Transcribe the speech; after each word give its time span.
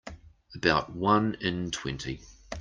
About 0.55 0.91
one 0.95 1.35
in 1.35 1.69
twenty. 1.69 2.21